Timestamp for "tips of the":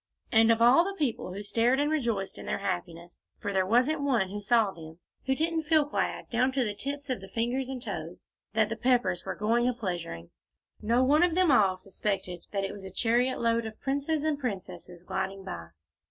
6.73-7.27